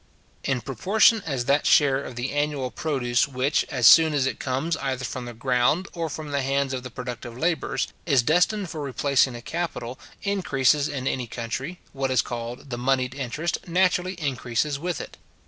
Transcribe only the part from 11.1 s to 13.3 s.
country, what is called the monied